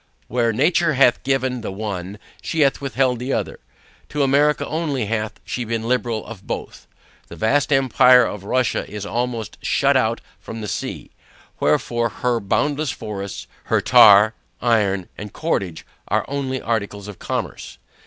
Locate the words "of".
6.25-6.47, 8.25-8.43, 17.07-17.19